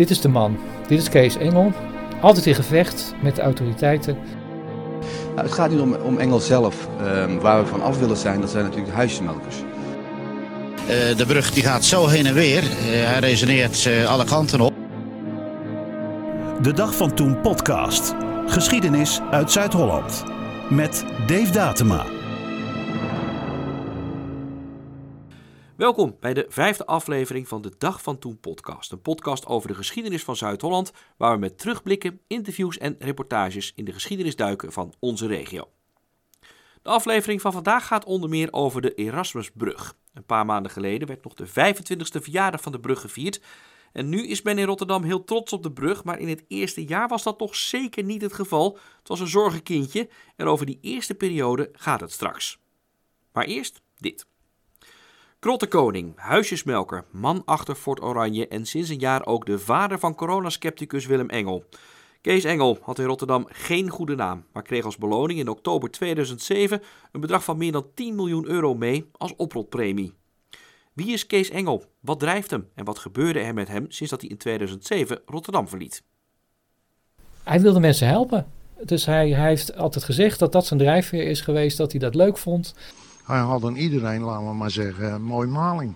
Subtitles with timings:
[0.00, 0.58] Dit is de man.
[0.88, 1.72] Dit is Kees Engel.
[2.20, 4.16] Altijd in gevecht met de autoriteiten.
[5.34, 6.88] Nou, het gaat niet om, om Engel zelf.
[7.00, 9.56] Ehm, waar we van af willen zijn, dat zijn natuurlijk de huisjesmelkers.
[9.56, 12.62] Uh, de brug die gaat zo heen en weer.
[12.62, 14.74] Uh, hij resoneert uh, alle kanten op.
[16.62, 18.14] De Dag van Toen podcast.
[18.46, 20.24] Geschiedenis uit Zuid-Holland.
[20.68, 22.19] Met Dave Datema.
[25.80, 28.92] Welkom bij de vijfde aflevering van de Dag van Toen podcast.
[28.92, 33.84] Een podcast over de geschiedenis van Zuid-Holland, waar we met terugblikken, interviews en reportages in
[33.84, 35.68] de geschiedenis duiken van onze regio.
[36.82, 39.96] De aflevering van vandaag gaat onder meer over de Erasmusbrug.
[40.14, 43.40] Een paar maanden geleden werd nog de 25e verjaardag van de brug gevierd.
[43.92, 46.84] En nu is men in Rotterdam heel trots op de brug, maar in het eerste
[46.84, 48.78] jaar was dat toch zeker niet het geval.
[48.98, 52.58] Het was een zorgenkindje en over die eerste periode gaat het straks.
[53.32, 54.29] Maar eerst dit.
[55.40, 61.06] Krottekoning, huisjesmelker, man achter Fort Oranje en sinds een jaar ook de vader van coronaskepticus
[61.06, 61.64] Willem Engel.
[62.20, 66.82] Kees Engel had in Rotterdam geen goede naam, maar kreeg als beloning in oktober 2007
[67.12, 70.14] een bedrag van meer dan 10 miljoen euro mee als oprotpremie.
[70.92, 71.84] Wie is Kees Engel?
[72.00, 72.68] Wat drijft hem?
[72.74, 76.02] En wat gebeurde er met hem sinds dat hij in 2007 Rotterdam verliet?
[77.42, 78.46] Hij wilde mensen helpen.
[78.84, 82.38] Dus hij heeft altijd gezegd dat dat zijn drijfveer is geweest, dat hij dat leuk
[82.38, 82.74] vond.
[83.30, 85.94] Hij had aan iedereen, laten we maar zeggen, een mooie maling.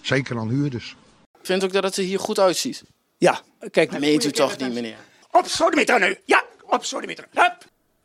[0.00, 0.96] Zeker aan huurders.
[1.42, 2.84] Vindt ook dat het er hier goed uitziet?
[3.16, 3.90] Ja, kijk.
[3.90, 4.96] Dat meent u toch niet, meneer?
[5.30, 6.16] Op sodemieter nu!
[6.24, 7.28] Ja, op sodemieter.
[7.30, 7.56] Hup!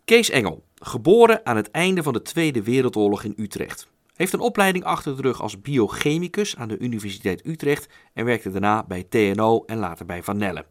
[0.05, 3.87] Kees Engel, geboren aan het einde van de Tweede Wereldoorlog in Utrecht.
[4.15, 8.83] Heeft een opleiding achter de rug als biochemicus aan de Universiteit Utrecht en werkte daarna
[8.83, 10.65] bij TNO en later bij Van Nelle.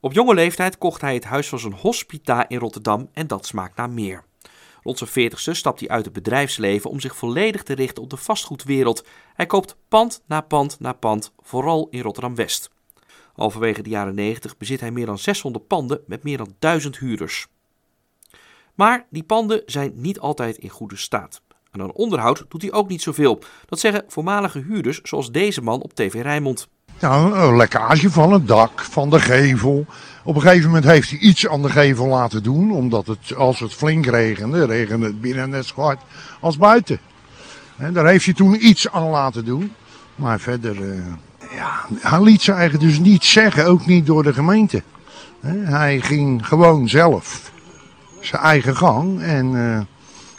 [0.00, 3.76] Op jonge leeftijd kocht hij het huis van zijn hospita in Rotterdam en dat smaakt
[3.76, 4.24] naar meer.
[4.88, 8.16] Rond zijn veertigste stapt hij uit het bedrijfsleven om zich volledig te richten op de
[8.16, 9.06] vastgoedwereld.
[9.34, 12.70] Hij koopt pand na pand na pand, vooral in Rotterdam-West.
[13.32, 17.48] Halverwege de jaren 90 bezit hij meer dan 600 panden met meer dan 1000 huurders.
[18.74, 21.42] Maar die panden zijn niet altijd in goede staat.
[21.70, 23.38] En aan onderhoud doet hij ook niet zoveel.
[23.66, 26.68] Dat zeggen voormalige huurders zoals deze man op TV Rijnmond.
[27.00, 29.86] Nou, een lekkage van het dak, van de gevel.
[30.24, 33.60] Op een gegeven moment heeft hij iets aan de gevel laten doen, omdat het, als
[33.60, 36.00] het flink regende, regende het binnen net zo hard
[36.40, 36.98] als buiten.
[37.76, 39.72] En daar heeft hij toen iets aan laten doen.
[40.14, 41.04] Maar verder, uh,
[41.54, 44.82] ja, hij liet ze eigenlijk dus niet zeggen, ook niet door de gemeente.
[45.46, 47.52] Hij ging gewoon zelf
[48.20, 49.80] zijn eigen gang en uh,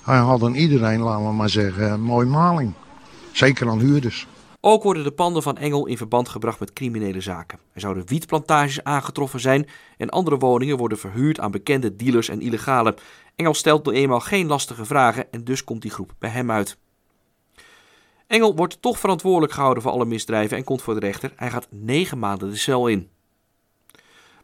[0.03, 2.73] hij had aan iedereen, laten we maar zeggen, een mooie maling.
[3.31, 4.27] Zeker aan huurders.
[4.61, 7.59] Ook worden de panden van Engel in verband gebracht met criminele zaken.
[7.73, 12.95] Er zouden wietplantages aangetroffen zijn en andere woningen worden verhuurd aan bekende dealers en illegalen.
[13.35, 16.77] Engel stelt nu eenmaal geen lastige vragen en dus komt die groep bij hem uit.
[18.27, 21.33] Engel wordt toch verantwoordelijk gehouden voor alle misdrijven en komt voor de rechter.
[21.35, 23.09] Hij gaat negen maanden de cel in.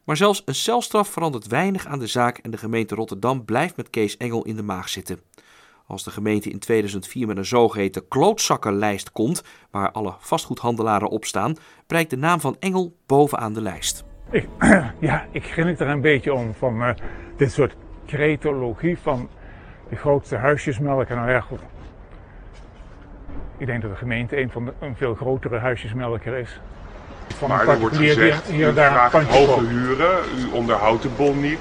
[0.04, 3.90] Maar zelfs een celstraf verandert weinig aan de zaak en de gemeente Rotterdam blijft met
[3.90, 5.20] Kees Engel in de maag zitten.
[5.88, 11.56] Als de gemeente in 2004 met een zogeheten klootzakkenlijst komt, waar alle vastgoedhandelaren op staan,
[11.88, 14.04] prijkt de naam van Engel bovenaan de lijst.
[14.32, 14.48] Ik,
[15.00, 16.90] ja, ik grinnik er een beetje om van uh,
[17.38, 17.76] dit soort
[18.06, 19.30] cretologie van
[19.90, 21.16] de grootste huisjesmelker.
[21.16, 21.60] Nou ja, goed.
[23.58, 26.60] Ik denk dat de gemeente een, van de, een veel grotere huisjesmelker is.
[27.28, 31.42] Van maar er wordt gezegd, hier, u daar vraagt hoge huren, u onderhoudt de bon
[31.42, 31.60] niet.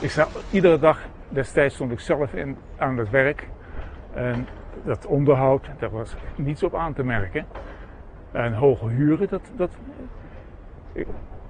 [0.00, 0.98] Ik sta iedere dag,
[1.28, 3.46] destijds stond ik zelf in, aan het werk.
[4.18, 4.46] En
[4.84, 7.46] dat onderhoud, daar was niets op aan te merken.
[8.32, 9.70] En hoge huren, dat, dat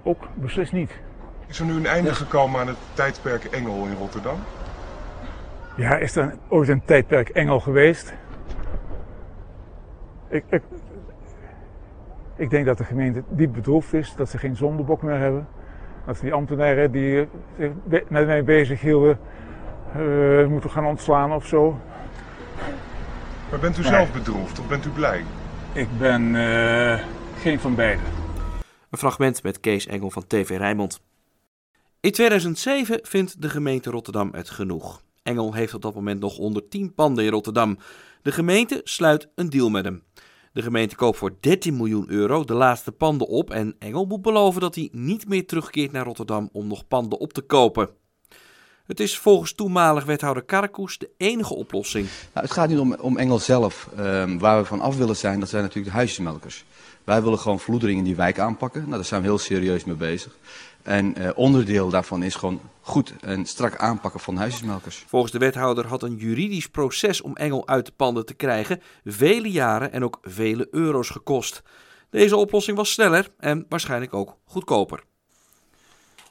[0.03, 1.01] ook beslist niet.
[1.47, 4.37] Is er nu een einde gekomen aan het tijdperk Engel in Rotterdam?
[5.77, 8.15] Ja, is er ooit een tijdperk Engel geweest?
[10.29, 10.62] Ik, ik,
[12.37, 15.49] ik denk dat de gemeente diep bedroefd is, dat ze geen zondebok meer hebben.
[16.06, 19.19] Dat die ambtenaren die zich met mij bezig hielden,
[19.97, 21.79] uh, moeten gaan ontslaan of zo.
[23.51, 25.25] Maar bent u zelf bedroefd of bent u blij?
[25.75, 27.05] Ik ben uh,
[27.37, 28.05] geen van beiden.
[28.91, 31.00] Een fragment met Kees Engel van TV Rijnmond.
[32.00, 35.03] In 2007 vindt de gemeente Rotterdam het genoeg.
[35.23, 37.79] Engel heeft op dat moment nog 110 panden in Rotterdam.
[38.23, 40.03] De gemeente sluit een deal met hem.
[40.53, 44.61] De gemeente koopt voor 13 miljoen euro de laatste panden op en Engel moet beloven
[44.61, 47.89] dat hij niet meer terugkeert naar Rotterdam om nog panden op te kopen.
[48.88, 52.06] Het is volgens toenmalig wethouder Karkoes de enige oplossing.
[52.32, 53.88] Nou, het gaat niet om, om Engel zelf.
[53.99, 56.64] Um, waar we van af willen zijn, dat zijn natuurlijk de huisjesmelkers.
[57.05, 58.81] Wij willen gewoon vloedering in die wijk aanpakken.
[58.81, 60.37] Nou, daar zijn we heel serieus mee bezig.
[60.82, 65.05] En uh, onderdeel daarvan is gewoon goed en strak aanpakken van huisjesmelkers.
[65.06, 69.50] Volgens de wethouder had een juridisch proces om Engel uit de panden te krijgen vele
[69.50, 71.62] jaren en ook vele euro's gekost.
[72.11, 75.02] Deze oplossing was sneller en waarschijnlijk ook goedkoper.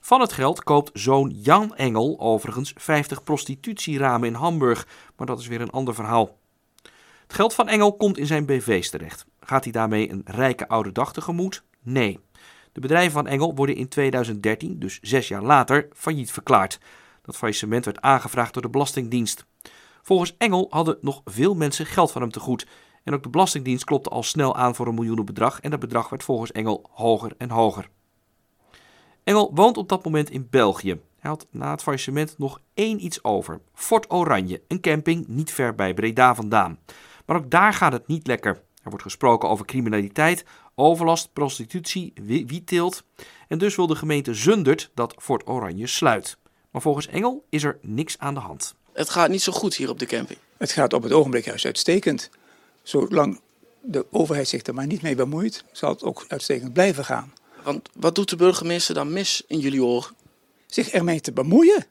[0.07, 5.47] Van het geld koopt zoon Jan Engel overigens 50 prostitutieramen in Hamburg, maar dat is
[5.47, 6.37] weer een ander verhaal.
[7.21, 9.25] Het geld van Engel komt in zijn BV's terecht.
[9.39, 11.63] Gaat hij daarmee een rijke oude dag tegemoet?
[11.81, 12.19] Nee.
[12.71, 16.79] De bedrijven van Engel worden in 2013, dus zes jaar later, failliet verklaard.
[17.21, 19.45] Dat faillissement werd aangevraagd door de Belastingdienst.
[20.01, 22.67] Volgens Engel hadden nog veel mensen geld van hem te goed.
[23.03, 26.23] En ook de Belastingdienst klopte al snel aan voor een miljoenenbedrag en dat bedrag werd
[26.23, 27.89] volgens Engel hoger en hoger.
[29.27, 30.99] Engel woont op dat moment in België.
[31.19, 33.59] Hij had na het faillissement nog één iets over.
[33.73, 36.79] Fort Oranje, een camping niet ver bij Breda vandaan.
[37.25, 38.51] Maar ook daar gaat het niet lekker.
[38.51, 40.45] Er wordt gesproken over criminaliteit,
[40.75, 42.13] overlast, prostitutie,
[42.45, 43.03] wietteelt.
[43.47, 46.37] En dus wil de gemeente Zundert dat Fort Oranje sluit.
[46.71, 48.75] Maar volgens Engel is er niks aan de hand.
[48.93, 50.39] Het gaat niet zo goed hier op de camping.
[50.57, 52.29] Het gaat op het ogenblik juist uitstekend.
[52.83, 53.39] Zolang
[53.81, 57.33] de overheid zich er maar niet mee bemoeit, zal het ook uitstekend blijven gaan.
[57.67, 60.15] Want wat doet de burgemeester dan mis in jullie oren?
[60.67, 61.85] Zich ermee te bemoeien.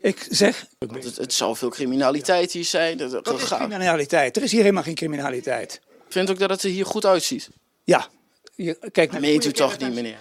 [0.00, 0.66] Ik zeg...
[0.78, 3.00] Het, het zou veel criminaliteit hier zijn.
[3.00, 4.36] Er, is criminaliteit.
[4.36, 5.80] Er is hier helemaal geen criminaliteit.
[6.08, 7.50] Vindt ook dat het er hier goed uitziet?
[7.84, 8.06] Ja.
[8.54, 10.18] Je, kijk, naar Meent u toch niet, meneer?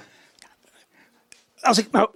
[1.60, 2.10] Als ik nou...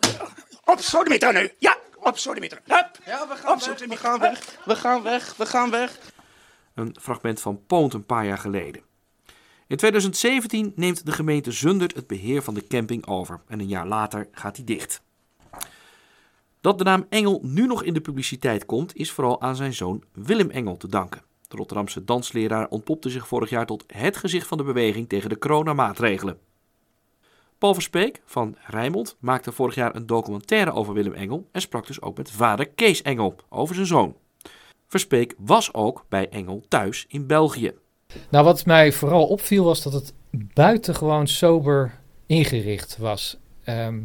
[0.66, 1.52] Op sodemieter nu!
[1.58, 2.62] Ja, op sodemieter.
[2.66, 3.00] Hup!
[3.06, 4.60] Ja, we gaan, weg, we gaan weg.
[4.66, 5.36] We gaan weg.
[5.36, 6.00] We gaan weg.
[6.76, 8.82] Een fragment van Poont een paar jaar geleden.
[9.74, 13.88] In 2017 neemt de gemeente Zundert het beheer van de camping over en een jaar
[13.88, 15.02] later gaat hij dicht.
[16.62, 20.04] Dat de naam Engel nu nog in de publiciteit komt, is vooral aan zijn zoon
[20.12, 21.22] Willem Engel te danken.
[21.48, 25.38] De Rotterdamse dansleraar ontpopte zich vorig jaar tot het gezicht van de beweging tegen de
[25.38, 26.40] coronamaatregelen.
[27.58, 32.02] Paul Verspeek van Rijmond maakte vorig jaar een documentaire over Willem Engel en sprak dus
[32.02, 34.16] ook met vader Kees Engel over zijn zoon.
[34.88, 37.74] Verspeek was ook bij Engel thuis in België.
[38.30, 43.38] Nou, wat mij vooral opviel was dat het buitengewoon sober ingericht was.
[43.64, 44.00] Ehm,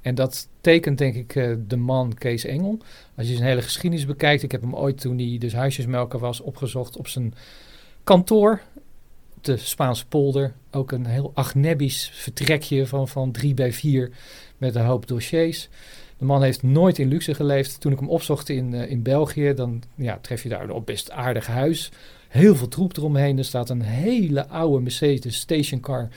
[0.00, 2.78] en dat tekent denk ik eh, de man Kees Engel.
[3.16, 4.42] Als je zijn hele geschiedenis bekijkt.
[4.42, 7.34] Ik heb hem ooit toen hij dus huisjesmelker was opgezocht op zijn
[8.04, 8.60] kantoor.
[9.40, 10.54] De Spaanse polder.
[10.70, 14.10] Ook een heel agnebisch vertrekje van, van drie bij vier
[14.58, 15.68] met een hoop dossiers.
[16.18, 17.80] De man heeft nooit in luxe geleefd.
[17.80, 21.10] Toen ik hem opzocht in, uh, in België, dan ja, tref je daar een best
[21.10, 21.90] aardig huis.
[22.34, 23.38] Heel veel troep eromheen.
[23.38, 26.08] Er staat een hele oude Mercedes stationcar.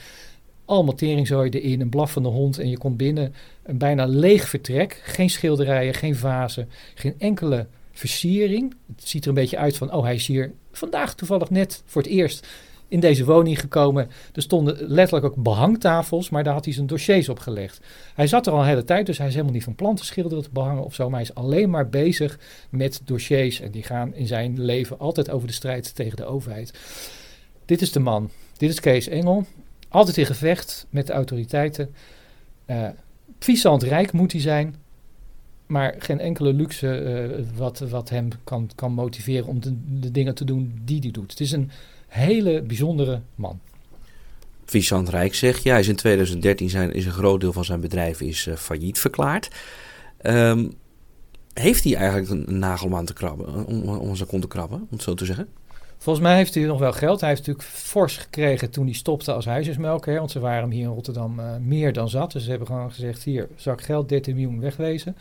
[0.64, 2.58] Allemaal teringzooi erin, een blaffende hond.
[2.58, 5.00] En je komt binnen, een bijna leeg vertrek.
[5.04, 8.74] Geen schilderijen, geen vazen, geen enkele versiering.
[8.96, 12.02] Het ziet er een beetje uit van, oh hij is hier vandaag toevallig net voor
[12.02, 12.46] het eerst
[12.88, 14.10] in deze woning gekomen.
[14.32, 17.80] Er stonden letterlijk ook behangtafels, maar daar had hij zijn dossiers op gelegd.
[18.14, 20.04] Hij zat er al een hele tijd, dus hij is helemaal niet van plan te
[20.04, 21.04] schilderen, te behangen of zo.
[21.04, 22.38] Maar hij is alleen maar bezig
[22.70, 23.60] met dossiers.
[23.60, 26.78] En die gaan in zijn leven altijd over de strijd tegen de overheid.
[27.64, 28.30] Dit is de man.
[28.56, 29.46] Dit is Kees Engel.
[29.88, 31.94] Altijd in gevecht met de autoriteiten.
[32.66, 32.88] Uh,
[33.78, 34.74] rijk moet hij zijn.
[35.66, 40.34] Maar geen enkele luxe uh, wat, wat hem kan, kan motiveren om de, de dingen
[40.34, 41.30] te doen die hij doet.
[41.30, 41.70] Het is een
[42.08, 43.60] hele bijzondere man.
[44.64, 48.20] Vincent Rijk zegt, ja, is in 2013 zijn, is een groot deel van zijn bedrijf
[48.20, 49.50] is, uh, failliet verklaard.
[50.22, 50.72] Um,
[51.52, 54.78] heeft hij eigenlijk een, nagel om aan te krabben, om, om zijn kont te krabben,
[54.78, 55.48] om het zo te zeggen?
[55.98, 57.20] Volgens mij heeft hij nog wel geld.
[57.20, 60.18] Hij heeft natuurlijk fors gekregen toen hij stopte als huisjesmelker.
[60.18, 62.32] Want ze waren hem hier in Rotterdam uh, meer dan zat.
[62.32, 65.16] Dus ze hebben gewoon gezegd, hier, zak geld, 13 miljoen wegwezen.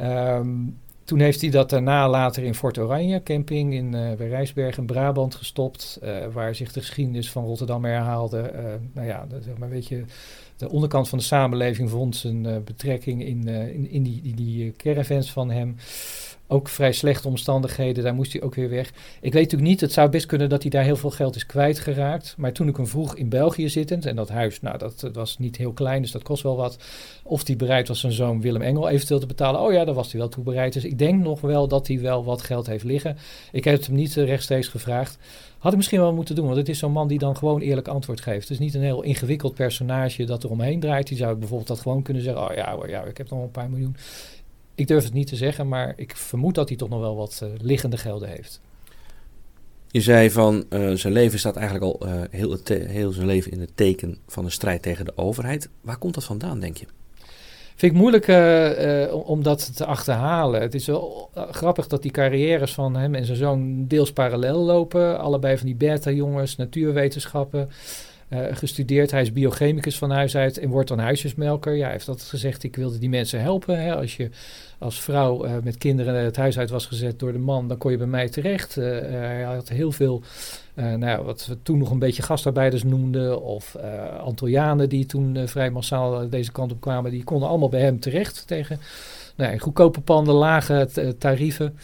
[0.00, 4.78] Um, toen heeft hij dat daarna later in Fort Oranje, camping in, uh, bij Rijsberg
[4.78, 5.98] in Brabant gestopt.
[6.02, 8.52] Uh, waar zich de geschiedenis van Rotterdam herhaalde.
[8.54, 8.60] Uh,
[8.92, 10.04] nou ja, zeg maar, weet je,
[10.56, 15.32] de onderkant van de samenleving vond zijn betrekking in, in, in, die, die, die caravans
[15.32, 15.76] van hem
[16.48, 18.04] ook vrij slechte omstandigheden.
[18.04, 18.88] Daar moest hij ook weer weg.
[19.20, 21.46] Ik weet natuurlijk niet, het zou best kunnen dat hij daar heel veel geld is
[21.46, 22.34] kwijtgeraakt.
[22.36, 25.56] Maar toen ik hem vroeg in België zittend, en dat huis, nou, dat, was niet
[25.56, 26.78] heel klein, dus dat kost wel wat.
[27.22, 29.60] Of hij bereid was zijn zoon Willem Engel eventueel te betalen.
[29.60, 30.72] Oh ja, daar was hij wel toe bereid.
[30.72, 33.16] Dus ik denk nog wel dat hij wel wat geld heeft liggen.
[33.52, 35.18] Ik heb het hem niet rechtstreeks gevraagd.
[35.58, 37.88] Had ik misschien wel moeten doen, want het is zo'n man die dan gewoon eerlijk
[37.88, 38.40] antwoord geeft.
[38.40, 41.06] Het is niet een heel ingewikkeld personage dat er omheen draait.
[41.06, 43.70] Die zou bijvoorbeeld dat gewoon kunnen zeggen: Oh ja, ja ik heb nog een paar
[43.70, 43.96] miljoen.
[44.78, 47.40] Ik durf het niet te zeggen, maar ik vermoed dat hij toch nog wel wat
[47.42, 48.60] uh, liggende gelden heeft.
[49.90, 53.60] Je zei van uh, zijn leven staat eigenlijk al uh, heel, heel zijn leven in
[53.60, 55.68] het teken van een strijd tegen de overheid.
[55.80, 56.86] Waar komt dat vandaan, denk je?
[57.74, 58.26] Vind ik moeilijk
[59.26, 60.60] om dat te achterhalen.
[60.60, 65.18] Het is wel grappig dat die carrières van hem en zijn zoon deels parallel lopen.
[65.18, 67.68] Allebei van die beta-jongens, natuurwetenschappen.
[68.30, 69.10] Gestudeerd.
[69.10, 71.74] Hij is biochemicus van huis uit en wordt dan huisjesmelker.
[71.74, 73.82] Ja, hij heeft altijd gezegd, ik wilde die mensen helpen.
[73.82, 73.96] Hè.
[73.96, 74.30] Als je
[74.78, 77.96] als vrouw met kinderen het huis uit was gezet door de man, dan kon je
[77.96, 78.74] bij mij terecht.
[78.74, 80.22] hij had heel veel,
[80.74, 83.76] nou, wat we toen nog een beetje gastarbeiders noemden, of
[84.20, 88.46] Antillianen die toen vrij massaal deze kant op kwamen, die konden allemaal bij hem terecht
[88.46, 88.80] tegen
[89.36, 91.78] nou, goedkope panden, lage tarieven.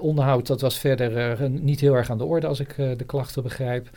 [0.00, 3.90] Onderhoud, dat was verder niet heel erg aan de orde als ik de klachten begrijp.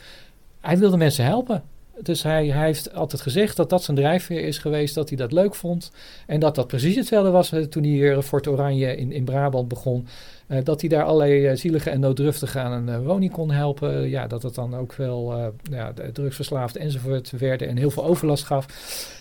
[0.61, 1.63] Hij wilde mensen helpen.
[2.01, 5.31] Dus hij, hij, heeft altijd gezegd dat dat zijn drijfveer is geweest, dat hij dat
[5.31, 5.91] leuk vond.
[6.25, 10.07] En dat dat precies hetzelfde was toen hij hier Fort Oranje in, in Brabant begon.
[10.47, 14.09] Uh, dat hij daar allerlei uh, zielige en nooddruftigen aan een uh, woning kon helpen.
[14.09, 18.65] ja, dat het dan ook wel ja, drugsverslaafd enzovoort werden en heel veel overlast gaf.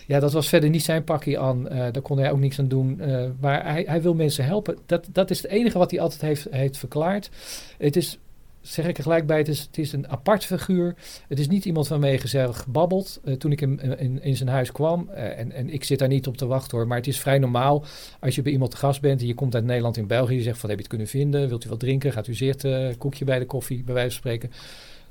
[0.07, 1.63] Ja, dat was verder niet zijn pakje aan.
[1.63, 3.01] daar kon hij ook niks aan doen.
[3.39, 4.77] maar hij, hij wil mensen helpen.
[4.85, 7.29] Dat, dat is het enige wat hij altijd heeft, heeft verklaard.
[7.77, 8.17] Het is
[8.61, 10.95] zeg ik er gelijk bij, het is, het is een apart figuur.
[11.27, 13.19] Het is niet iemand waarmee je gezellig babbelt.
[13.23, 16.07] Uh, toen ik in, in, in, zijn huis kwam, uh, en, en ik zit daar
[16.07, 17.85] niet op te wachten hoor, maar het is vrij normaal
[18.19, 20.41] als je bij iemand te gast bent en je komt uit Nederland in België, je
[20.41, 23.25] zegt van heb je het kunnen vinden, wilt u wat drinken, gaat u zitten, koekje
[23.25, 24.51] bij de koffie, bij wijze van spreken.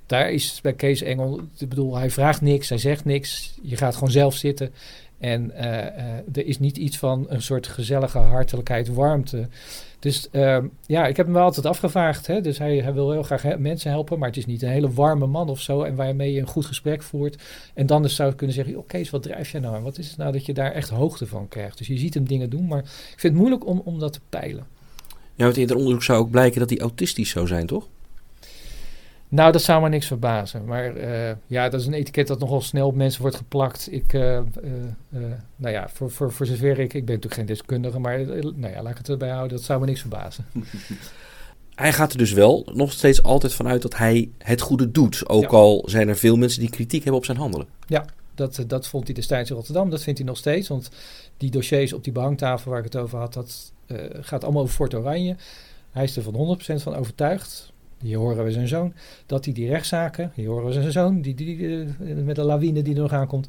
[0.07, 3.95] Daar is bij Kees Engel, ik bedoel, hij vraagt niks, hij zegt niks, je gaat
[3.95, 4.73] gewoon zelf zitten.
[5.19, 5.55] En
[6.33, 9.49] er is niet iets van een soort gezellige hartelijkheid, warmte.
[9.99, 12.26] Dus uh, ja, ik heb hem wel altijd afgevraagd.
[12.26, 12.41] Hè?
[12.41, 15.26] Dus hij, hij wil heel graag mensen helpen, maar het is niet een hele warme
[15.26, 15.83] man of zo.
[15.83, 17.43] En waarmee je een goed gesprek voert.
[17.75, 19.83] En dan dus zou ik kunnen zeggen, oké, wat drijf jij nou?
[19.83, 21.79] wat is het nou dat je daar echt hoogte van krijgt?
[21.79, 24.21] Dus je ziet hem dingen doen, maar ik vind het moeilijk om, om dat te
[24.29, 24.67] peilen.
[25.35, 27.88] Ja, in het onderzoek zou ook blijken dat hij autistisch zou zijn, toch?
[29.28, 30.64] Nou, dat zou me niks verbazen.
[30.64, 33.92] Maar uh, ja, dat is een etiket dat nogal snel op mensen wordt geplakt.
[33.92, 34.42] Ik, uh, uh,
[35.56, 38.83] nou ja, voor, voor, voor zover ik, ik ben natuurlijk geen deskundige, maar nou ja,
[38.83, 40.47] laat ik het erbij houden, dat zou me niks verbazen.
[41.75, 45.28] hij gaat er dus wel nog steeds altijd vanuit dat hij het goede doet.
[45.28, 47.66] Ook al zijn er veel mensen die kritiek hebben op zijn handelen.
[47.87, 48.04] Ja,
[48.35, 49.90] dat, dat vond hij destijds in Rotterdam.
[49.90, 50.68] Dat vindt hij nog steeds.
[50.68, 50.90] Want
[51.37, 53.73] die dossiers op die behangtafel waar ik het over had, dat
[54.21, 55.37] gaat allemaal over Fort Oranje.
[55.90, 58.93] Hij is er van 100% van overtuigd hier horen we zijn zoon,
[59.26, 62.83] dat hij die rechtszaken, hier horen we zijn zoon, die, die, eh, met de lawine
[62.83, 63.47] die er nog aankomt,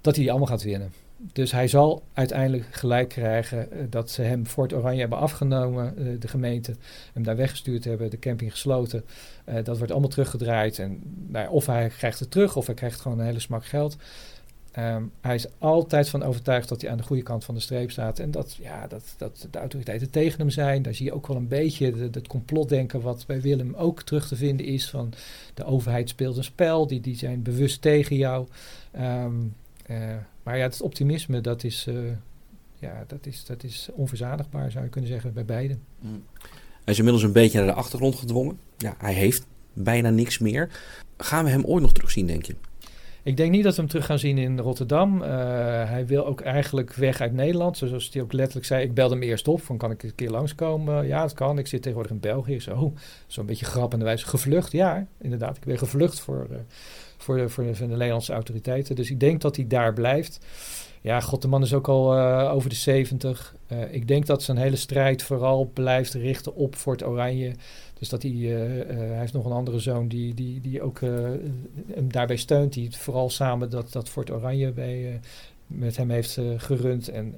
[0.00, 0.92] dat hij die allemaal gaat winnen.
[1.32, 6.20] Dus hij zal uiteindelijk gelijk krijgen uh, dat ze hem Fort Oranje hebben afgenomen, uh,
[6.20, 6.74] de gemeente,
[7.12, 9.04] hem daar weggestuurd hebben, de camping gesloten.
[9.64, 10.78] Dat wordt allemaal teruggedraaid.
[10.78, 13.96] En nou, of hij krijgt het terug, of hij krijgt gewoon een hele smak geld.
[14.78, 17.90] Um, hij is altijd van overtuigd dat hij aan de goede kant van de streep
[17.90, 18.18] staat.
[18.18, 20.82] En dat, ja, dat, dat de autoriteiten tegen hem zijn.
[20.82, 24.36] Daar zie je ook wel een beetje het complotdenken wat bij Willem ook terug te
[24.36, 24.90] vinden is.
[24.90, 25.12] Van
[25.54, 28.46] de overheid speelt een spel, die, die zijn bewust tegen jou.
[28.98, 29.54] Um,
[29.90, 31.98] uh, maar ja, het optimisme, dat is, uh,
[32.78, 35.82] ja, dat, is, dat is onverzadigbaar, zou je kunnen zeggen, bij beiden.
[36.00, 36.24] Mm.
[36.84, 38.58] Hij is inmiddels een beetje naar de achtergrond gedwongen.
[38.76, 40.68] Ja, hij heeft bijna niks meer.
[41.16, 42.54] Gaan we hem ooit nog terugzien, denk je?
[43.26, 45.22] Ik denk niet dat we hem terug gaan zien in Rotterdam.
[45.22, 45.28] Uh,
[45.88, 47.76] hij wil ook eigenlijk weg uit Nederland.
[47.76, 48.84] Zoals hij ook letterlijk zei.
[48.84, 49.62] Ik belde hem eerst op.
[49.62, 51.06] Van kan ik een keer langskomen?
[51.06, 51.58] ja, dat kan.
[51.58, 52.60] Ik zit tegenwoordig in België.
[52.60, 52.92] Zo,
[53.26, 54.26] zo'n beetje grappende wijze.
[54.26, 55.56] Gevlucht, ja, inderdaad.
[55.56, 56.56] Ik ben gevlucht voor, uh,
[57.26, 58.96] voor, de, de, Nederlandse autoriteiten.
[58.96, 60.38] Dus ik denk dat hij daar blijft.
[61.00, 63.54] Ja, god, de man is ook al uh, over de 70.
[63.72, 67.52] Uh, ik denk dat zijn hele strijd vooral blijft richten op Fort Oranje.
[67.98, 68.56] Dus dat hij, uh,
[68.86, 71.00] hij heeft nog een andere zoon die, die, die ook
[71.94, 72.72] hem daarbij steunt.
[72.72, 75.20] Die vooral samen dat, dat Fort Oranje bij,
[75.66, 77.08] met hem heeft gerund.
[77.08, 77.34] En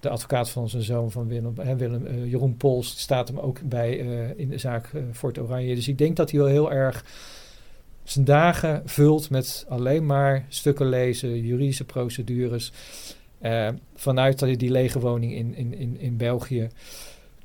[0.00, 3.96] de advocaat van zijn zoon, van Willem, Willem Jeroen Pols, staat hem ook bij
[4.36, 5.74] in de zaak Fort Oranje.
[5.74, 7.04] Dus ik denk dat hij wel heel erg
[8.10, 12.72] zijn dagen vult met alleen maar stukken lezen, juridische procedures.
[13.42, 16.68] Uh, vanuit die lege woning in, in, in, in België.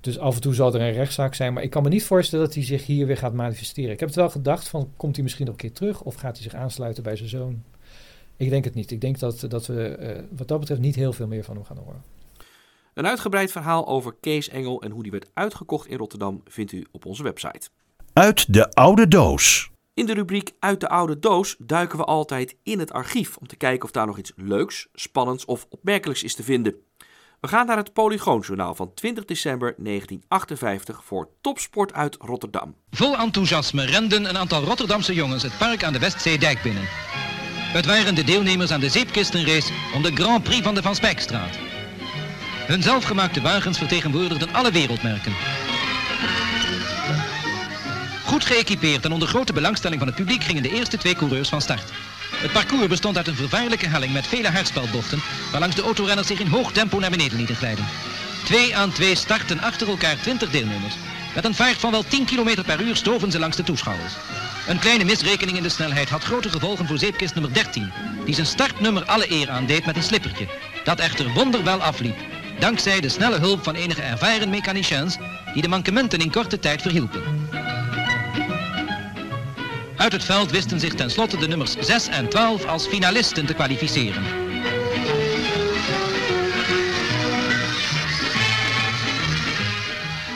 [0.02, 1.54] Dus af en toe zal er een rechtszaak zijn.
[1.54, 3.92] Maar ik kan me niet voorstellen dat hij zich hier weer gaat manifesteren.
[3.92, 6.02] Ik heb het wel gedacht van, komt hij misschien nog een keer terug?
[6.02, 7.64] Of gaat hij zich aansluiten bij zijn zoon?
[8.38, 8.92] Ik denk het niet.
[8.92, 11.66] Ik denk dat, dat we uh, wat dat betreft niet heel veel meer van hem
[11.66, 12.04] gaan horen.
[12.94, 16.86] Een uitgebreid verhaal over Kees Engel en hoe die werd uitgekocht in Rotterdam vindt u
[16.92, 17.70] op onze website.
[18.14, 19.74] Uit de oude doos.
[19.96, 23.56] In de rubriek Uit de oude doos duiken we altijd in het archief om te
[23.56, 26.76] kijken of daar nog iets leuks, spannends of opmerkelijks is te vinden.
[27.40, 32.76] We gaan naar het Polygoonjournaal van 20 december 1958 voor Topsport uit Rotterdam.
[32.90, 36.88] Vol enthousiasme renden een aantal Rotterdamse jongens het park aan de Westzeedijk binnen.
[37.74, 41.58] Het waren de deelnemers aan de zeepkistenrace om de Grand Prix van de Van Spijkstraat.
[42.68, 45.34] Hun zelfgemaakte wagens vertegenwoordigden alle wereldmerken.
[48.36, 51.62] Goed geëquipeerd en onder grote belangstelling van het publiek gingen de eerste twee coureurs van
[51.62, 51.92] start.
[52.36, 56.48] Het parcours bestond uit een vervaarlijke helling met vele hardspelbochten, waarlangs de autorenners zich in
[56.48, 57.86] hoog tempo naar beneden lieten glijden.
[58.46, 60.96] Twee aan twee starten achter elkaar 20 deelnemers.
[61.36, 64.14] Met een vaart van wel 10 km per uur stoven ze langs de toeschouwers.
[64.68, 67.92] Een kleine misrekening in de snelheid had grote gevolgen voor zeepkist nummer 13,
[68.26, 70.48] die zijn startnummer alle eer aandeed met een slippertje.
[70.84, 72.18] Dat echter wonderwel afliep,
[72.60, 75.18] dankzij de snelle hulp van enige ervaren mechaniciens
[75.54, 77.45] die de mankementen in korte tijd verhielpen.
[79.98, 84.24] Uit het veld wisten zich tenslotte de nummers 6 en 12 als finalisten te kwalificeren.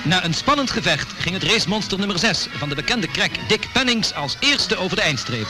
[0.03, 4.13] Na een spannend gevecht ging het racemonster nummer 6 van de bekende crack Dick Pennings
[4.13, 5.47] als eerste over de eindstreep.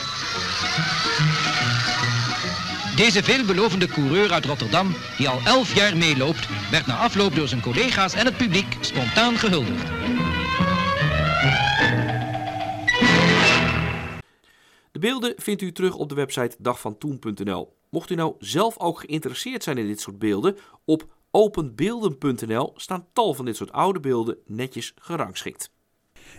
[2.96, 7.60] Deze veelbelovende coureur uit Rotterdam, die al 11 jaar meeloopt, werd na afloop door zijn
[7.60, 9.88] collega's en het publiek spontaan gehuldigd.
[15.00, 17.76] Beelden vindt u terug op de website dagvantoen.nl.
[17.90, 23.34] Mocht u nou zelf ook geïnteresseerd zijn in dit soort beelden, op openbeelden.nl staan tal
[23.34, 25.70] van dit soort oude beelden netjes gerangschikt.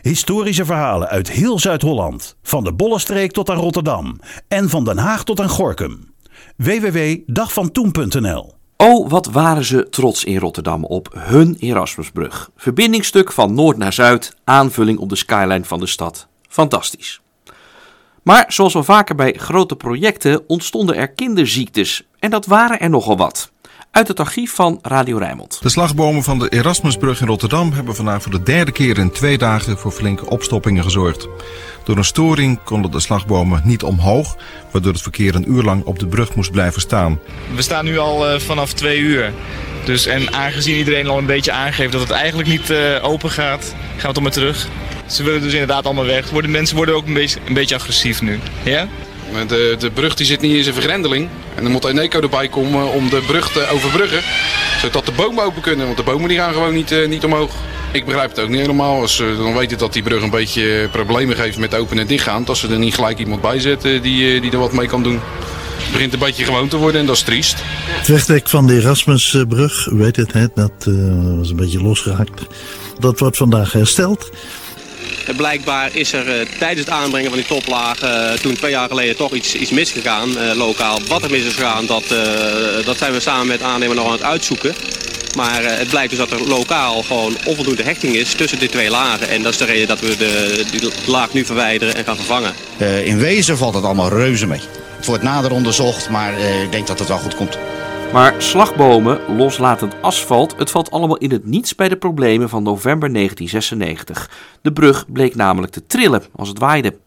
[0.01, 2.36] Historische verhalen uit heel Zuid-Holland.
[2.41, 4.20] Van de Bollenstreek tot aan Rotterdam.
[4.48, 6.13] En van Den Haag tot aan Gorkum.
[6.58, 12.51] www.dagvantoen.nl Oh, wat waren ze trots in Rotterdam op hun Erasmusbrug.
[12.56, 16.27] Verbindingstuk van noord naar zuid, aanvulling op de skyline van de stad.
[16.48, 17.22] Fantastisch.
[18.23, 22.03] Maar zoals wel vaker bij grote projecten ontstonden er kinderziektes.
[22.19, 23.51] En dat waren er nogal wat.
[23.91, 25.59] Uit het archief van Radio Rijnmond.
[25.61, 29.37] De slagbomen van de Erasmusbrug in Rotterdam hebben vandaag voor de derde keer in twee
[29.37, 31.27] dagen voor flinke opstoppingen gezorgd.
[31.83, 34.37] Door een storing konden de slagbomen niet omhoog,
[34.71, 37.19] waardoor het verkeer een uur lang op de brug moest blijven staan.
[37.55, 39.33] We staan nu al uh, vanaf twee uur.
[39.83, 43.75] Dus, en aangezien iedereen al een beetje aangeeft dat het eigenlijk niet uh, open gaat,
[43.97, 44.67] gaan we toch maar terug.
[45.05, 46.29] Ze willen dus inderdaad allemaal weg.
[46.29, 48.39] Worden, mensen worden ook een beetje, een beetje agressief nu.
[48.63, 48.88] Ja?
[49.47, 51.29] De, de brug die zit niet in zijn vergrendeling.
[51.55, 54.21] En er moet een eco erbij komen om de brug te overbruggen.
[54.81, 57.51] Zodat de bomen open kunnen, want de bomen die gaan gewoon niet, uh, niet omhoog.
[57.91, 59.01] Ik begrijp het ook niet helemaal.
[59.01, 62.45] Als ze dan weten dat die brug een beetje problemen geeft met open en dichtgaan.
[62.45, 65.19] Dat ze er niet gelijk iemand bij zetten die, die er wat mee kan doen.
[65.91, 67.55] Het begint een beetje gewoon te worden en dat is triest.
[67.88, 72.41] Het wegdek van de Erasmusbrug, weet het, hè, dat uh, was een beetje losgeraakt.
[73.00, 74.29] Dat wordt vandaag hersteld.
[75.38, 79.15] Blijkbaar is er uh, tijdens het aanbrengen van die toplagen uh, toen twee jaar geleden
[79.15, 81.00] toch iets, iets misgegaan, uh, lokaal.
[81.07, 82.03] Wat er mis is gegaan, dat,
[82.86, 84.73] dat zijn we samen met aannemer nog aan het uitzoeken.
[85.36, 89.30] Maar het blijkt dus dat er lokaal gewoon onvoldoende hechting is tussen die twee lagen.
[89.30, 92.54] En dat is de reden dat we de, die laag nu verwijderen en gaan vervangen.
[93.04, 94.62] in wezen valt het allemaal reuze mee.
[95.01, 97.57] Het wordt nader onderzocht, maar ik denk dat het wel goed komt.
[98.13, 103.13] Maar slagbomen, loslatend asfalt, het valt allemaal in het niets bij de problemen van november
[103.13, 104.29] 1996.
[104.61, 106.97] De brug bleek namelijk te trillen als het waaide.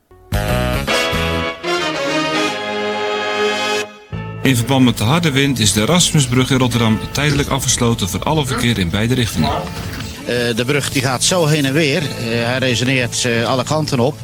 [4.42, 8.46] In verband met de harde wind is de Erasmusbrug in Rotterdam tijdelijk afgesloten voor alle
[8.46, 9.50] verkeer in beide richtingen.
[9.50, 12.02] Uh, de brug die gaat zo heen en weer.
[12.02, 14.18] Uh, hij resoneert uh, alle kanten op.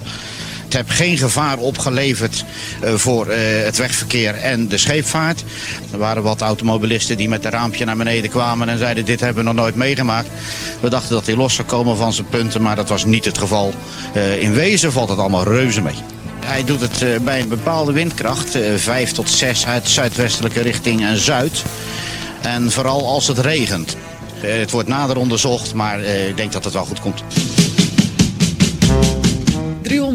[0.71, 2.45] Het heeft geen gevaar opgeleverd
[2.85, 5.45] uh, voor uh, het wegverkeer en de scheepvaart.
[5.93, 9.45] Er waren wat automobilisten die met een raampje naar beneden kwamen en zeiden dit hebben
[9.45, 10.29] we nog nooit meegemaakt.
[10.81, 13.39] We dachten dat hij los zou komen van zijn punten, maar dat was niet het
[13.39, 13.75] geval.
[14.17, 15.95] Uh, in wezen valt het allemaal reuze mee.
[16.45, 21.17] Hij doet het bij een bepaalde windkracht, uh, 5 tot 6 uit zuidwestelijke richting en
[21.17, 21.63] zuid.
[22.41, 23.97] En vooral als het regent.
[24.35, 27.23] Het wordt nader onderzocht, maar ik denk dat het wel goed komt.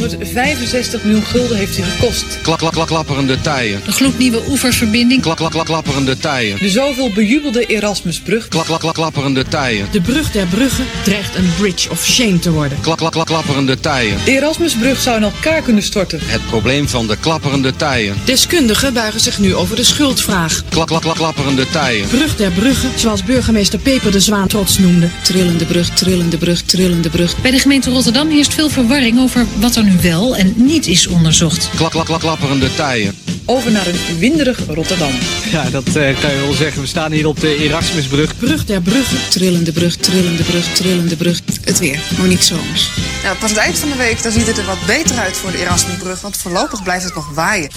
[0.10, 2.26] 365 miljoen gulden heeft hij gekost.
[2.42, 3.82] Klak, klak, klak, klapperende tijen.
[3.86, 5.22] De gloednieuwe oeververbinding.
[5.22, 6.58] Klak, klak, klak, klapperende tijen.
[6.60, 8.48] De zoveel bejubelde Erasmusbrug.
[8.48, 9.88] Klak, klak, klak, klapperende tijen.
[9.92, 12.78] De brug der bruggen dreigt een bridge of shame te worden.
[12.82, 14.18] Klak, klak, klak, klapperende tijen.
[14.26, 16.20] De Erasmusbrug zou in elkaar kunnen storten.
[16.24, 18.16] Het probleem van de klapperende tijen.
[18.26, 20.64] Deskundigen buigen zich nu over de schuldvraag.
[20.70, 22.08] Klak, klak, klak, klapperende tijen.
[22.08, 25.10] Brug der bruggen, zoals burgemeester Peper de Zwaan trots noemde.
[25.24, 27.42] Trillende brug, trillende brug, trillende brug.
[27.42, 31.08] Bij de gemeente Rotterdam heerst veel verwarring over wat er nu wel en niet is
[31.08, 31.70] onderzocht.
[31.76, 33.16] Klak, klak, klak, klapperende tijen.
[33.46, 35.12] Over naar een winderig Rotterdam.
[35.52, 36.82] Ja, dat uh, kan je wel zeggen.
[36.82, 38.38] We staan hier op de Erasmusbrug.
[38.38, 39.18] Brug der bruggen.
[39.30, 41.40] Trillende brug, trillende brug, trillende brug.
[41.64, 42.90] Het weer, Monique Somers.
[43.24, 45.52] Nou, pas het eind van de week dan ziet het er wat beter uit voor
[45.52, 46.22] de Erasmusbrug.
[46.22, 47.70] Want voorlopig blijft het nog waaien.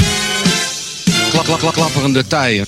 [1.31, 2.66] Klak, klak, klak, klapperende tijen.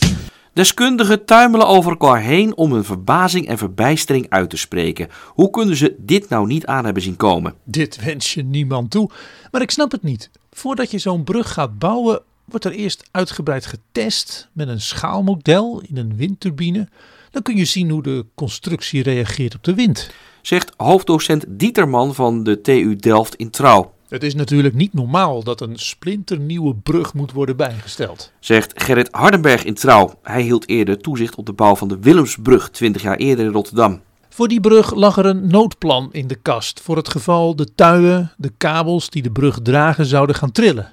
[0.52, 5.08] Deskundigen tuimelen over elkaar heen om hun verbazing en verbijstering uit te spreken.
[5.26, 7.54] Hoe kunnen ze dit nou niet aan hebben zien komen?
[7.64, 9.10] Dit wens je niemand toe.
[9.50, 10.30] Maar ik snap het niet.
[10.50, 15.96] Voordat je zo'n brug gaat bouwen, wordt er eerst uitgebreid getest met een schaalmodel in
[15.96, 16.88] een windturbine.
[17.30, 20.10] Dan kun je zien hoe de constructie reageert op de wind.
[20.42, 23.92] Zegt hoofddocent Dieterman van de TU Delft in Trouw.
[24.10, 28.32] Het is natuurlijk niet normaal dat een splinternieuwe brug moet worden bijgesteld.
[28.40, 30.14] Zegt Gerrit Hardenberg in Trouw.
[30.22, 34.00] Hij hield eerder toezicht op de bouw van de Willemsbrug 20 jaar eerder in Rotterdam.
[34.28, 38.32] Voor die brug lag er een noodplan in de kast voor het geval de tuien,
[38.36, 40.92] de kabels die de brug dragen zouden gaan trillen.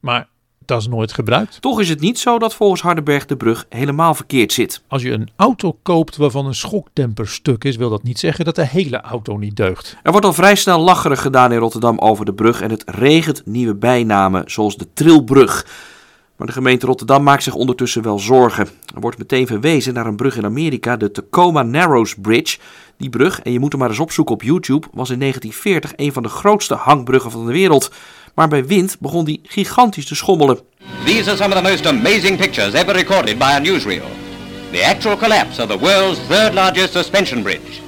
[0.00, 0.28] Maar
[0.66, 1.60] dat is nooit gebruikt.
[1.60, 4.82] Toch is het niet zo dat volgens Hardenberg de brug helemaal verkeerd zit.
[4.88, 8.54] Als je een auto koopt waarvan een schokdemper stuk is, wil dat niet zeggen dat
[8.54, 9.96] de hele auto niet deugt.
[10.02, 13.42] Er wordt al vrij snel lacherig gedaan in Rotterdam over de brug en het regent
[13.46, 15.66] nieuwe bijnamen, zoals de Trilbrug.
[16.36, 18.68] Maar de gemeente Rotterdam maakt zich ondertussen wel zorgen.
[18.94, 22.58] Er wordt meteen verwezen naar een brug in Amerika, de Tacoma Narrows Bridge.
[22.96, 26.12] Die brug, en je moet hem maar eens opzoeken op YouTube, was in 1940 een
[26.12, 27.90] van de grootste hangbruggen van de wereld.
[28.34, 30.60] Maar bij wind begon die gigantisch te schommelen.
[31.04, 34.06] These are some of the most amazing pictures ever recorded by a newsreel.
[34.72, 37.82] The actual collapse of the world's third largest suspension bridge.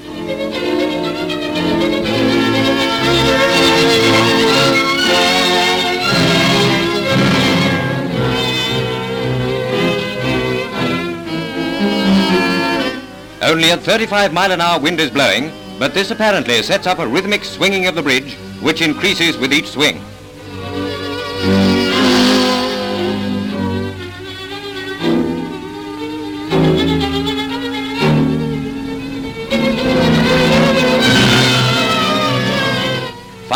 [13.42, 17.06] Only a 35 mile an hour wind is blowing, but this apparently sets up a
[17.06, 20.00] rhythmic swinging of the bridge, which increases with each swing.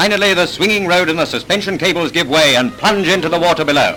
[0.00, 3.64] Finally, the swinging road and the suspension cables give way and plunge into the water
[3.64, 3.94] below.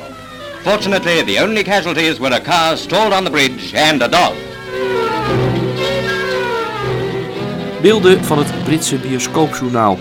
[0.63, 4.36] Fortunately, the only casualties were a car stalled on the bridge and a dog.
[7.82, 9.98] Beelden van het Britse bioscoopjournaal.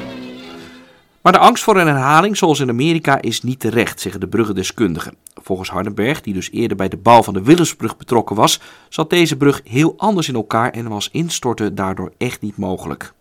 [1.21, 5.15] Maar de angst voor een herhaling, zoals in Amerika, is niet terecht, zeggen de bruggendeskundigen.
[5.35, 9.37] Volgens Hardenberg, die dus eerder bij de bouw van de Willemsbrug betrokken was, zat deze
[9.37, 13.13] brug heel anders in elkaar en was instorten daardoor echt niet mogelijk.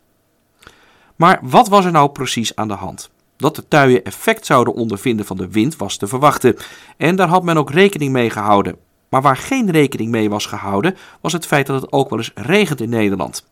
[1.21, 3.10] Maar wat was er nou precies aan de hand?
[3.38, 6.55] Dat de tuien effect zouden ondervinden van de wind was te verwachten.
[6.97, 8.75] En daar had men ook rekening mee gehouden.
[9.10, 12.31] Maar waar geen rekening mee was gehouden, was het feit dat het ook wel eens
[12.36, 13.47] regent in Nederland.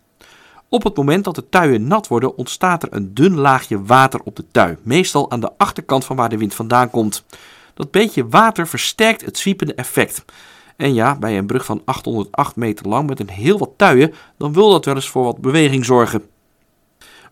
[0.70, 4.36] Op het moment dat de tuien nat worden, ontstaat er een dun laagje water op
[4.36, 7.24] de tui, meestal aan de achterkant van waar de wind vandaan komt.
[7.74, 10.26] Dat beetje water versterkt het zwiepende effect.
[10.76, 14.54] En ja, bij een brug van 808 meter lang met een heel wat tuien, dan
[14.54, 16.24] wil dat wel eens voor wat beweging zorgen.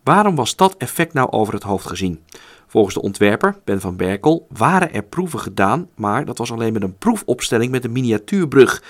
[0.08, 2.24] Waarom was dat effect nou over het hoofd gezien?
[2.67, 6.84] Volgens de ontwerper, Ben van Berkel, waren er proeven gedaan, maar dat was alleen met
[6.84, 8.84] een proefopstelling met een miniatuurbrug.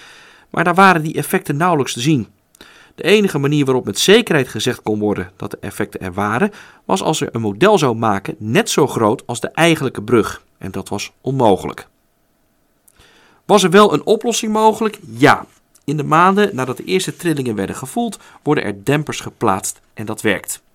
[0.49, 2.27] Maar daar waren die effecten nauwelijks te zien.
[2.95, 6.51] De enige manier waarop met zekerheid gezegd kon worden dat de effecten er waren,
[6.85, 10.43] was als er een model zou maken net zo groot als de eigenlijke brug.
[10.57, 11.87] En dat was onmogelijk.
[13.45, 14.99] Was er wel een oplossing mogelijk?
[15.09, 15.45] Ja.
[15.83, 20.21] In de maanden nadat de eerste trillingen werden gevoeld, worden er dempers geplaatst en dat
[20.21, 20.65] werkt.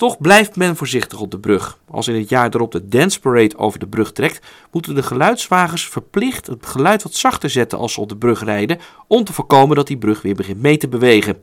[0.00, 1.78] Toch blijft men voorzichtig op de brug.
[1.90, 5.88] Als in het jaar erop de Dance Parade over de brug trekt, moeten de geluidswagens
[5.88, 9.76] verplicht het geluid wat zachter zetten als ze op de brug rijden, om te voorkomen
[9.76, 11.42] dat die brug weer begint mee te bewegen.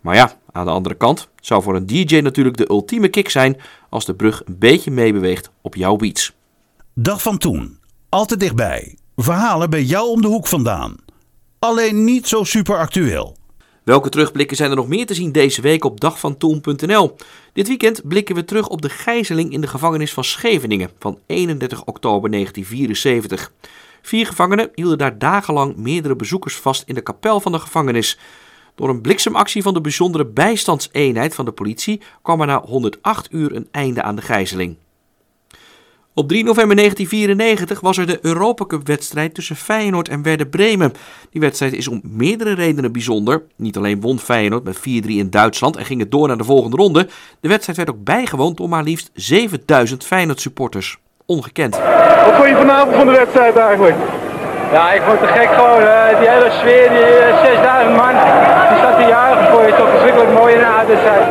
[0.00, 3.60] Maar ja, aan de andere kant zou voor een DJ natuurlijk de ultieme kick zijn
[3.88, 6.32] als de brug een beetje meebeweegt op jouw beats.
[6.94, 7.78] Dag van toen.
[8.08, 8.98] Altijd dichtbij.
[9.16, 10.96] Verhalen bij jou om de hoek vandaan.
[11.58, 13.36] Alleen niet zo super actueel.
[13.84, 17.16] Welke terugblikken zijn er nog meer te zien deze week op dagvantoen.nl?
[17.52, 21.84] Dit weekend blikken we terug op de gijzeling in de gevangenis van Scheveningen van 31
[21.84, 23.52] oktober 1974.
[24.02, 28.18] Vier gevangenen hielden daar dagenlang meerdere bezoekers vast in de kapel van de gevangenis.
[28.74, 33.54] Door een bliksemactie van de bijzondere bijstandseenheid van de politie kwam er na 108 uur
[33.54, 34.76] een einde aan de gijzeling.
[36.16, 40.92] Op 3 november 1994 was er de Europacup-wedstrijd tussen Feyenoord en Werder Bremen.
[41.30, 43.42] Die wedstrijd is om meerdere redenen bijzonder.
[43.56, 46.76] Niet alleen won Feyenoord met 4-3 in Duitsland en ging het door naar de volgende
[46.76, 47.08] ronde.
[47.40, 50.98] De wedstrijd werd ook bijgewoond door maar liefst 7000 Feyenoord-supporters.
[51.26, 51.76] Ongekend.
[52.24, 53.96] Wat vond je vanavond van de wedstrijd eigenlijk?
[54.72, 55.80] Ja, ik vond het te gek gewoon.
[55.80, 58.14] Uh, die hele sfeer, die uh, 6000 man,
[58.70, 59.74] die staat te juichen voor je.
[59.76, 61.26] Toch verschrikkelijk mooi in de wedstrijd.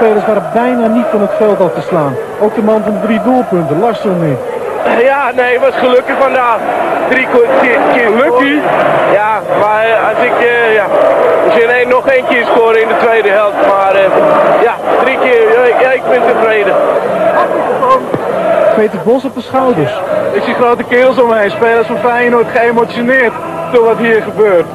[0.00, 2.14] De Feyenoord-spelers waren bijna niet van het veld af te slaan.
[2.40, 4.38] Ook de man van de drie doelpunten, Larsson niet.
[5.02, 6.58] Ja, nee, het was gelukkig vandaag.
[7.08, 7.28] Drie
[7.92, 8.54] keer lucky.
[9.12, 10.86] Ja, maar als ik, uh, ja,
[11.44, 13.66] misschien nog één keer scoren in de tweede helft.
[13.66, 14.00] Maar uh,
[14.62, 15.42] ja, drie keer,
[15.80, 16.74] ja, ik ben tevreden.
[18.76, 19.92] Peter Bos op de schouders.
[20.32, 23.32] Ik zie grote kerels om me heen, spelers van Feyenoord geëmotioneerd
[23.72, 24.66] door wat hier gebeurt.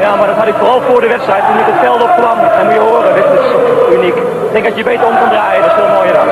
[0.00, 2.38] Ja, maar dat had ik vooral voor de wedstrijd toen ik het veld opkwam.
[2.38, 4.16] En moet je horen, dit is uniek.
[4.48, 6.26] Ik denk dat je beter om kan draaien, dat is veel mooier dan.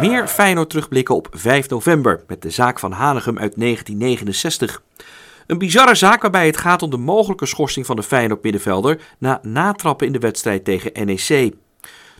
[0.00, 4.82] Meer Feyenoord terugblikken op 5 november met de zaak van Hanegem uit 1969.
[5.46, 9.40] Een bizarre zaak waarbij het gaat om de mogelijke schorsing van de Feyenoord middenvelder na
[9.42, 11.52] natrappen in de wedstrijd tegen NEC.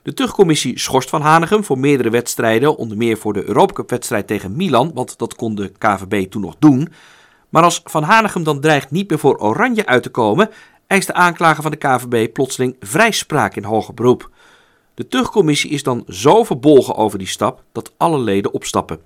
[0.03, 4.91] De tuchtcommissie schorst Van Hanegem voor meerdere wedstrijden, onder meer voor de Europacup-wedstrijd tegen Milan,
[4.95, 6.89] want dat kon de KVB toen nog doen.
[7.53, 10.51] Maar als Van Hanegem dan dreigt niet meer voor Oranje uit te komen,
[10.87, 14.31] eist de aanklager van de KVB plotseling vrijspraak in hoger beroep.
[14.95, 19.01] De tuchtcommissie is dan zo verbolgen over die stap dat alle leden opstappen.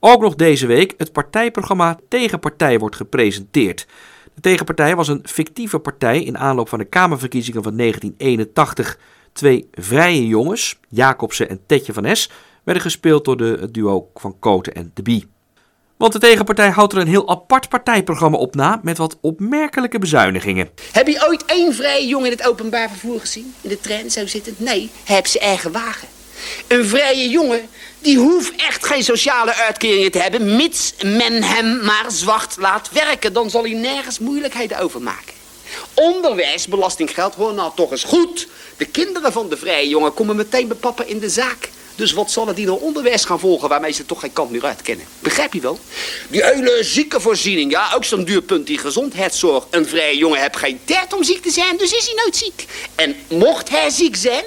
[0.00, 3.86] Ook nog deze week het partijprogramma Tegenpartij wordt gepresenteerd.
[4.34, 8.98] De tegenpartij was een fictieve partij in aanloop van de Kamerverkiezingen van 1981.
[9.32, 12.30] Twee vrije jongens, Jacobsen en Tetje van Es,
[12.64, 15.28] werden gespeeld door de, het duo van Koten en De Bie.
[16.00, 20.70] Want de tegenpartij houdt er een heel apart partijprogramma op na met wat opmerkelijke bezuinigingen.
[20.92, 23.54] Heb je ooit één vrije jongen in het openbaar vervoer gezien?
[23.60, 24.54] In de trein zo zitten?
[24.56, 26.08] Nee, heb ze eigen wagen.
[26.66, 32.06] Een vrije jongen, die hoeft echt geen sociale uitkeringen te hebben, mits men hem maar
[32.08, 33.32] zwart laat werken.
[33.32, 35.34] Dan zal hij nergens moeilijkheden over maken.
[35.94, 38.48] Onderwijs, belastinggeld, hoor nou toch eens goed.
[38.76, 41.70] De kinderen van de vrije jongen komen meteen bij papa in de zaak.
[41.94, 44.82] Dus wat zullen die nou onderwijs gaan volgen waarmee ze toch geen kant meer uit
[44.82, 45.06] kennen?
[45.18, 45.78] Begrijp je wel?
[46.28, 49.66] Die hele ziekenvoorziening, ja, ook zo'n duur punt, die gezondheidszorg.
[49.70, 52.66] Een vrije jongen heeft geen tijd om ziek te zijn, dus is hij nooit ziek.
[52.94, 54.44] En mocht hij ziek zijn,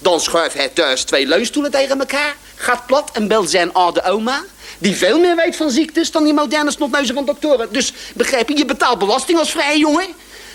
[0.00, 4.44] dan schuift hij thuis twee leunstoelen tegen elkaar, gaat plat en belt zijn oude oma.
[4.78, 7.72] Die veel meer weet van ziektes dan die moderne snotneuzen van doktoren.
[7.72, 10.06] Dus begrijp je, je betaalt belasting als vrije jongen.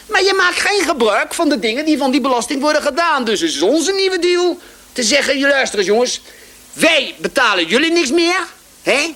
[0.10, 3.24] Maar je maakt geen gebruik van de dingen die van die belasting worden gedaan.
[3.24, 4.58] Dus is onze nieuwe deal
[5.00, 6.22] te zeggen, luister eens jongens.
[6.74, 8.48] Wij betalen jullie niks meer,
[8.84, 9.16] hè?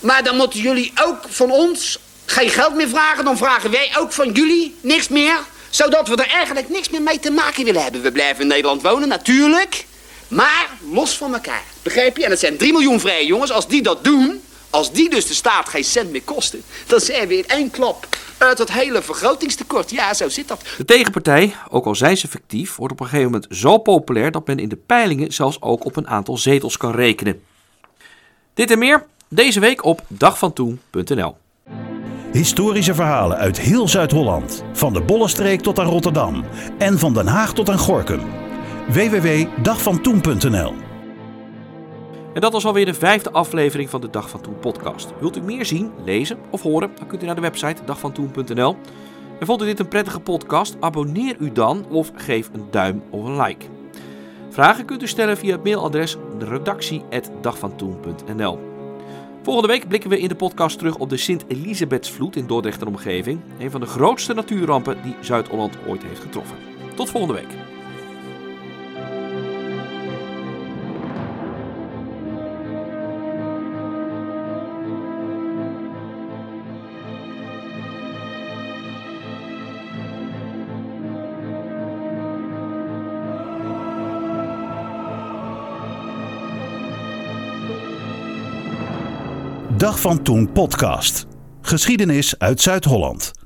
[0.00, 3.24] Maar dan moeten jullie ook van ons geen geld meer vragen.
[3.24, 5.38] Dan vragen wij ook van jullie niks meer.
[5.70, 8.02] Zodat we er eigenlijk niks meer mee te maken willen hebben.
[8.02, 9.84] We blijven in Nederland wonen, natuurlijk.
[10.28, 11.62] Maar los van elkaar.
[11.82, 12.24] Begrijp je?
[12.24, 13.50] En het zijn 3 miljoen vrije jongens.
[13.50, 16.62] Als die dat doen, als die dus de staat geen cent meer kosten...
[16.86, 18.06] dan zijn we in één klap
[18.38, 19.90] uit het hele vergrotingstekort.
[19.90, 20.60] Ja, zo zit dat.
[20.76, 24.46] De tegenpartij, ook al zijn ze fictief, wordt op een gegeven moment zo populair dat
[24.46, 27.42] men in de peilingen zelfs ook op een aantal zetels kan rekenen.
[28.54, 31.36] Dit en meer deze week op dagvantoen.nl.
[32.32, 34.64] Historische verhalen uit heel Zuid-Holland.
[34.72, 36.44] Van de Bollenstreek tot aan Rotterdam.
[36.78, 38.20] En van Den Haag tot aan Gorkum.
[38.88, 40.91] www.dagvantoen.nl
[42.34, 45.12] En dat was alweer de vijfde aflevering van de Dag van Toen podcast.
[45.20, 46.90] Wilt u meer zien, lezen of horen?
[46.94, 48.76] Dan kunt u naar de website dagvantoen.nl.
[49.40, 50.76] En vond u dit een prettige podcast?
[50.80, 53.66] Abonneer u dan of geef een duim of een like.
[54.50, 58.58] Vragen kunt u stellen via het mailadres redactie.dagvantoen.nl.
[59.42, 63.40] Volgende week blikken we in de podcast terug op de Sint-Elisabethsvloed in Dordrecht en omgeving.
[63.58, 66.56] Een van de grootste natuurrampen die Zuid-Holland ooit heeft getroffen.
[66.94, 67.71] Tot volgende week.
[89.82, 91.26] Dag van Toen podcast.
[91.60, 93.41] Geschiedenis uit Zuid-Holland.